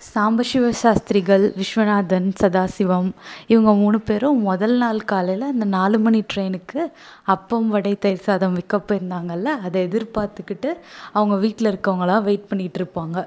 [0.00, 3.08] சாம்பசிவ சாஸ்திரிகள் விஸ்வநாதன் சதாசிவம்
[3.46, 6.82] இவங்க மூணு பேரும் முதல் நாள் காலையில் அந்த நாலு மணி ட்ரெயினுக்கு
[7.26, 10.70] அப்பம் வடை தயிர் சாதம் விற்க போயிருந்தாங்கல்ல அதை எதிர்பார்த்துக்கிட்டு
[11.12, 13.18] அவங்க வீட்டில் இருக்கவங்களாம் வெயிட் பண்ணிகிட்ருப்பாங்க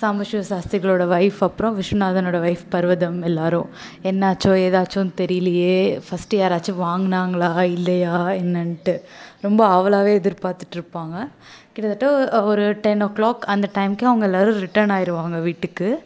[0.00, 3.68] சாம்பசிவ சாஸ்திரிகளோட ஒய்ஃப் அப்புறம் விஸ்வநாதனோட ஒய்ஃப் பர்வதம் எல்லாரும்.
[4.02, 6.00] என்னாச்சோ ஏதாச்சோன்னு தெரியலையே.
[6.06, 9.00] ஃபஸ்ட்டு யாராச்சும் வாங்கினாங்களா இல்லையா என்னன்ட்டு.
[9.40, 11.28] ரொம்ப ஆவலாகவே எதிர்பார்த்துட்ருப்பாங்க.
[11.72, 16.02] கிட்டத்தட்ட ஒரு டென் ஓ கிளாக் அந்த டைமுக்கு அவங்க எல்லோரும் ரிட்டர்ன் ஆயிடுவாங்க வீட்டுக்கு.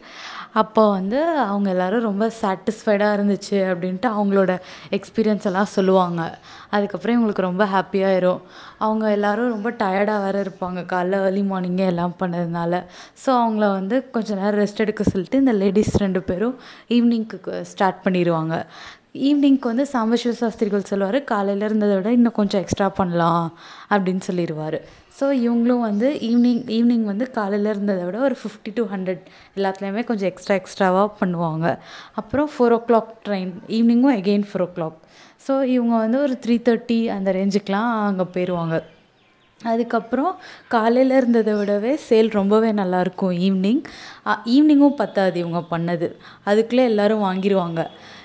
[0.53, 1.19] அப்போ வந்து
[1.51, 4.51] அவங்க எல்லோரும் ரொம்ப சாட்டிஸ்ஃபைடாக இருந்துச்சு அப்படின்ட்டு அவங்களோட
[4.97, 6.21] எக்ஸ்பீரியன்ஸ் எல்லாம் சொல்லுவாங்க.
[6.75, 8.41] அதுக்கப்புறம் இவங்களுக்கு ரொம்ப ஹாப்பியாயிரும்
[8.77, 10.79] அவங்க எல்லோரும் ரொம்ப டயர்டாக வேறு இருப்பாங்க.
[10.93, 12.73] காலைல ஏர்லி மார்னிங்கே எல்லாம் பண்ணதுனால.
[13.23, 16.55] ஸோ அவங்கள வந்து கொஞ்ச நேரம் ரெஸ்ட் எடுக்க சொல்லிட்டு இந்த லேடிஸ் ரெண்டு பேரும்
[16.89, 18.55] ஈவினிங்க்கு ஸ்டார்ட் பண்ணிடுவாங்க
[19.15, 23.45] ஈவினிங்க்கு வந்து சாம்பசிவ சாஸ்திரிகள் சொல்லுவார் காலையில் இருந்ததை விட இன்னும் கொஞ்சம் எக்ஸ்ட்ரா பண்ணலாம்
[23.93, 24.77] அப்படின்னு சொல்லிடுவாரு.
[25.17, 29.23] ஸோ இவங்களும் வந்து ஈவினிங் ஈவினிங் வந்து காலையில் இருந்ததை விட ஒரு ஃபிஃப்டி டு ஹண்ட்ரட்
[29.57, 31.65] எல்லாத்துலேயுமே கொஞ்சம் எக்ஸ்ட்ரா எக்ஸ்ட்ராவாக பண்ணுவாங்க.
[32.21, 34.97] அப்புறம் ஃபோர் ஓ கிளாக் ட்ரெயின் ஈவினிங்கும் again four o'clock
[35.47, 38.75] so இவங்க வந்து ஒரு த்ரீ தேர்ட்டி அந்த ரேஞ்சுக்கெலாம் அங்கே போயிடுவாங்க
[39.61, 40.31] அதுக்கப்புறம்
[40.75, 43.81] காலையில் இருந்ததை விடவே சேல் ரொம்பவே நல்லாயிருக்கும் ஈவினிங்
[44.55, 46.07] ஈவினிங்கும் பத்தாது இவங்க பண்ணது.
[46.49, 47.81] அதுக்குள்ளே எல்லோரும் வாங்கிடுவாங்க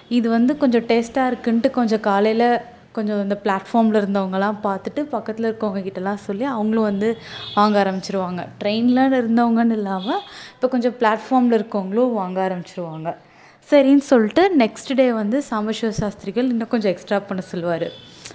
[0.09, 2.49] இது வந்து கொஞ்சம் டேஸ்ட்டாக இருக்குன்ட்டு கொஞ்சம் காலையில்
[2.93, 7.17] கொஞ்சம் இந்த பிளாட்ஃபார்மில் இருந்தவங்கலாம் பார்த்துட்டு பக்கத்தில் இருக்கவங்க கிட்டலாம் சொல்லி அவங்களும் வந்து
[7.55, 8.43] வாங்க ஆரம்பிச்சிருவாங்க.
[8.61, 10.23] ட்ரெயினில் இருந்தவங்கன்னு இல்லாமல்
[10.55, 13.11] இப்போ கொஞ்சம் பிளாட்ஃபார்மில் இருக்கவங்களும் வாங்க ஆரம்பிச்சிருவாங்க.
[13.71, 17.89] சரின்னு சொல்லிட்டு நெக்ஸ்ட் டே வந்து சாம்பசிவ சாஸ்திரிகள் இன்னும் கொஞ்சம் எக்ஸ்ட்ரா பண்ண சொல்லுவார்.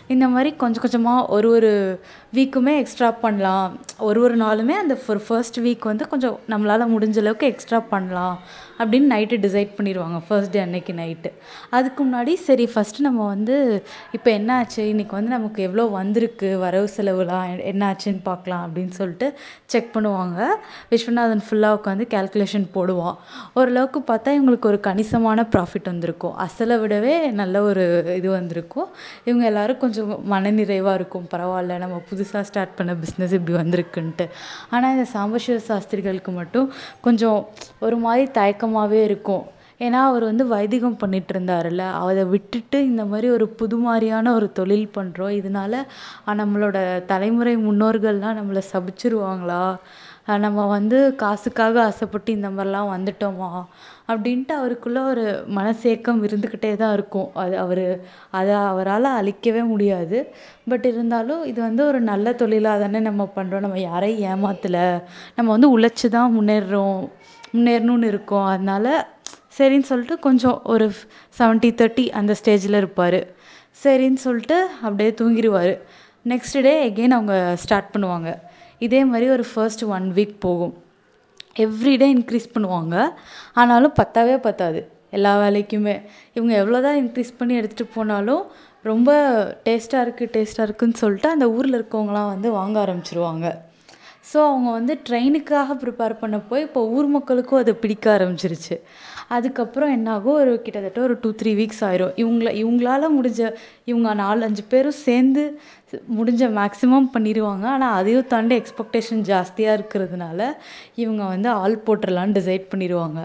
[0.08, 2.00] இந்த மாதிரி கொஞ்சம் கொஞ்சமாக ஒரு ஒரு
[2.34, 3.80] வீக்குமே எக்ஸ்ட்ரா பண்ணலாம்.
[3.98, 8.40] ஒரு ஒரு நாளுமே அந்த ஃபர் ஃபர்ஸ்ட் வீக் வந்து கொஞ்சம் நம்மளால் முடிஞ்ச அளவுக்கு எக்ஸ்ட்ரா பண்ணலாம்.
[8.80, 11.30] அப்படின்னு நைட்டு டிசைட் பண்ணிடுவாங்க ஃபர்ஸ்ட் டே அன்னைக்கு நைட்டு
[11.78, 13.56] அதுக்கு முன்னாடி சரி ஃபஸ்ட்டு நம்ம வந்து
[14.12, 16.50] இப்போ என்ன ஆச்சு இன்றைக்கி வந்து நமக்கு எவ்வளோ வந்திருக்கு?
[16.58, 19.28] வரவு செலவுலாம் என்ன ஆச்சுன்னு பார்க்கலாம் அப்படின்னு சொல்லிட்டு
[19.74, 20.40] செக் பண்ணுவாங்க.
[20.92, 23.18] விஸ்வநாதன் ஃபுல்லாக உட்காந்து கேல்குலேஷன் போடுவான்.
[23.54, 26.36] ஓரளவுக்கு பார்த்தா இவங்களுக்கு ஒரு கணிசமான ப்ராஃபிட் வந்திருக்கும்.
[26.46, 27.86] அசலை விடவே நல்ல ஒரு
[28.20, 28.88] இது வந்திருக்கும்.
[29.26, 31.28] இவங்க எல்லோரும் கொஞ்சம் மனநிறைவாக இருக்கும்.
[31.34, 34.28] பரவாயில்ல நம்ம புதுசாக ஸ்டார்ட் பண்ண பிஸ்னஸ் இப்படி வந்திருக்குன்ட்டு.
[34.70, 36.68] ஆனால் இந்த சாம்பசிவ சாஸ்திரிகளுக்கு மட்டும்
[37.02, 37.40] கொஞ்சம்
[37.80, 39.46] ஒரு மாதிரி தயக்கம் பயமாகவே இருக்கும்.
[39.80, 44.94] ஏன்னா அவர் வந்து வைதிகம் பண்ணிட்டு இருந்தாருல்ல அதை விட்டுட்டு இந்த மாதிரி ஒரு புது மாதிரியான ஒரு தொழில்
[44.98, 45.74] பண்ணுறோம் இதனால
[46.42, 46.78] நம்மளோட
[47.12, 49.64] தலைமுறை முன்னோர்கள்லாம் நம்மளை சபிச்சிருவாங்களா?
[50.46, 53.50] நம்ம வந்து காசுக்காக ஆசைப்பட்டு இந்த மாதிரிலாம் வந்துட்டோமா?
[54.12, 55.24] அப்படின்ட்டு அவருக்குள்ளே ஒரு
[55.58, 57.30] மனசேக்கம் இருந்துக்கிட்டே தான் இருக்கும்.
[57.44, 57.86] அது அவர்
[58.40, 60.20] அதை அவரால் அழிக்கவே முடியாது.
[60.72, 64.80] பட் இருந்தாலும் இது வந்து ஒரு நல்ல தொழிலாக தானே நம்ம பண்ணுறோம் நம்ம யாரையும் ஏமாற்றல
[65.38, 67.02] நம்ம வந்து உழைச்சி தான் முன்னேறுறோம்
[67.54, 68.48] முன்னேறணும்னு இருக்கும்.
[68.54, 68.86] அதனால
[69.58, 70.86] சரின்னு சொல்லிட்டு கொஞ்சம் ஒரு
[71.40, 73.20] செவன்ட்டி தேர்ட்டி அந்த ஸ்டேஜில் இருப்பார்.
[73.84, 75.74] சரின்னு சொல்லிட்டு அப்படியே தூங்கிடுவார்
[76.32, 78.30] நெக்ஸ்ட் டே எகெயின் அவங்க ஸ்டார்ட் பண்ணுவாங்க.
[78.88, 80.74] இதே மாதிரி ஒரு ஃபர்ஸ்ட் ஒன் வீக் போகும்.
[81.66, 82.96] எவ்ரிடே இன்க்ரீஸ் பண்ணுவாங்க.
[83.54, 84.82] ஆனாலும் பத்தவே பத்தாது.
[85.18, 85.96] எல்லா வேலைக்குமே.
[86.38, 88.44] இவங்க எவ்வளோ தான் இன்க்ரீஸ் பண்ணி எடுத்துகிட்டு போனாலும்
[88.90, 89.12] ரொம்ப
[89.66, 93.48] டேஸ்ட்டாக இருக்குது டேஸ்ட்டாக இருக்குதுன்னு சொல்லிட்டு அந்த ஊரில் இருக்கவங்களாம் வந்து வாங்க ஆரம்பிச்சிருவாங்க.
[94.32, 98.76] ஸோ அவங்க வந்து ட்ரெயினுக்காக ப்ரிப்பேர் பண்ண போய் இப்போ ஊர் மக்களுக்கும் அது பிடிக்க ஆரம்பிச்சிருச்சு.
[99.36, 100.38] அதுக்கப்புறம் என்னாகும்?
[100.42, 102.14] ஒரு கிட்டத்தட்ட ஒரு டூ த்ரீ வீக்ஸ் ஆயிரும்.
[102.24, 103.42] இவங்கள இவங்களால முடிஞ்ச
[103.92, 105.44] இவங்க நாலு அஞ்சு பேரும் சேர்ந்து
[106.18, 110.40] முடிஞ்ச மேக்ஸிமம் பண்ணிடுவாங்க ஆனால் அதையும் தாண்டி எக்ஸ்பெக்டேஷன் ஜாஸ்தியாக இருக்கிறதுனால
[111.04, 113.20] இவங்க வந்து ஆள் போட்டுடலான்னு டிசைட் பண்ணிடுவாங்க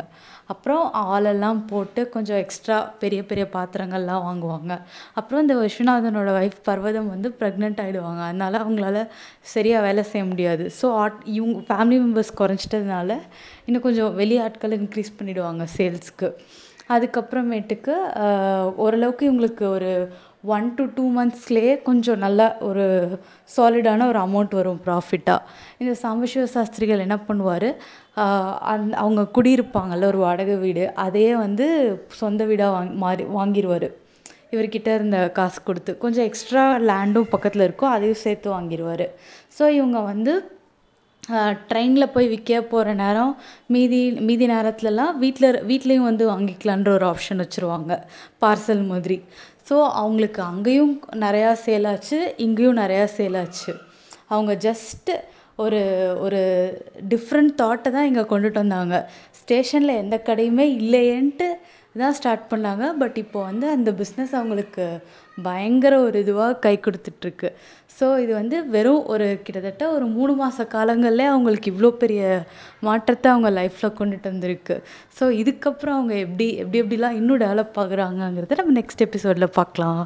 [0.49, 0.83] அப்புறம்
[1.15, 4.73] ஆளெல்லாம் போட்டு கொஞ்சம் எக்ஸ்ட்ரா பெரிய பெரிய பாத்திரங்கள்லாம் வாங்குவாங்க.
[5.19, 9.01] அப்புறம் இந்த விஸ்வநாதனோட ஒய்ஃப் பர்வதம் வந்து ப்ரெக்னென்ட் ஆகிடுவாங்க அதனால் அவங்களால
[9.55, 10.67] சரியாக வேலை செய்ய முடியாது.
[10.81, 13.11] ஸோ ஆட் இவங்க ஃபேமிலி மெம்பர்ஸ் குறைஞ்சிட்டதுனால
[13.69, 16.31] இன்னும் கொஞ்சம் வெளி ஆட்களை இன்க்ரீஸ் பண்ணிவிடுவாங்க சேல்ஸ்க்கு
[16.95, 17.95] அதுக்கப்புறமேட்டுக்கு
[18.85, 19.91] ஓரளவுக்கு இவங்களுக்கு ஒரு
[20.45, 22.85] ஒன் டு டூ மந்த்ஸ்லேயே கொஞ்சம் நல்ல ஒரு
[23.55, 25.47] சாலிடான ஒரு அமௌண்ட் வரும் ப்ராஃபிட்டாக
[25.83, 27.69] இந்த சாம்பசிவ சாஸ்திரிகள் என்ன பண்ணுவார்?
[28.73, 31.67] அந் அவங்க குடியிருப்பாங்கல்ல ஒரு வாடகை வீடு அதையே வந்து
[32.21, 33.89] சொந்த வீடாக வாங் மாறி வாங்கிடுவார்
[34.55, 35.93] இவர்கிட்ட இருந்த காசு கொடுத்து.
[36.03, 39.07] கொஞ்சம் எக்ஸ்ட்ரா லேண்டும் பக்கத்தில் இருக்கும் அதையும் சேர்த்து வாங்கிடுவார்
[39.57, 40.35] ஸோ இவங்க வந்து
[41.71, 43.33] ட்ரெயினில் போய் விற்க போகிற நேரம்
[43.75, 47.93] மீதி மீதி நேரத்துலலாம் வீட்டில் வீட்லேயும் வந்து வாங்கிக்கலான்ற ஒரு ஆப்ஷன் வச்சுருவாங்க.
[48.43, 49.17] பார்சல் மாதிரி.
[49.69, 53.73] ஸோ அவங்களுக்கு அங்கேயும் நிறையா சேல் ஆச்சு இங்கேயும் நிறையா சேல் ஆச்சு
[54.27, 55.15] அவங்க ஜஸ்ட்டு
[55.57, 55.81] ஒரு
[56.21, 56.41] ஒரு
[57.09, 58.97] டிஃப்ரெண்ட் தாட்டை தான் இங்கே கொண்டுட்டு வந்தாங்க.
[59.31, 61.49] ஸ்டேஷனில் எந்த கடையுமே இல்லையேன்ட்டு
[62.03, 62.85] தான் ஸ்டார்ட் பண்ணாங்க.
[63.03, 64.85] பட் இப்போ வந்து அந்த பிஸ்னஸ் அவங்களுக்கு
[65.49, 67.49] பயங்கர ஒரு இதுவாக கை கொடுத்துட்ருக்கு.
[67.99, 72.23] ஸோ இது வந்து வெறும் ஒரு கிட்டத்தட்ட ஒரு மூணு மாத காலங்கள்லே அவங்களுக்கு இவ்வளோ பெரிய
[72.89, 74.77] மாற்றத்தை அவங்க லைஃப்பில் கொண்டுட்டு வந்திருக்கு.
[75.19, 80.03] ஸோ இதுக்கப்புறம் அவங்க எப்படி எப்படி எப்படிலாம் இன்னும் டெவலப் ஆகுறாங்கங்கிறத நம்ம நெக்ஸ்ட் எபிசோடில் பார்க்கலாம்.